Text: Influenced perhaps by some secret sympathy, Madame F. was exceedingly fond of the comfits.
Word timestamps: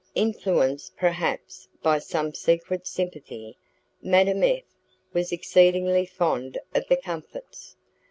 Influenced 0.15 0.95
perhaps 0.97 1.67
by 1.83 1.99
some 1.99 2.33
secret 2.33 2.87
sympathy, 2.87 3.59
Madame 4.01 4.41
F. 4.41 4.63
was 5.13 5.31
exceedingly 5.31 6.07
fond 6.07 6.57
of 6.73 6.87
the 6.87 6.97
comfits. 6.97 7.75